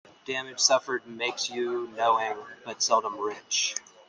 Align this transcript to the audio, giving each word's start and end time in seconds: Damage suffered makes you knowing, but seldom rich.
Damage 0.25 0.57
suffered 0.59 1.05
makes 1.05 1.51
you 1.51 1.87
knowing, 1.95 2.35
but 2.65 2.81
seldom 2.81 3.19
rich. 3.19 3.75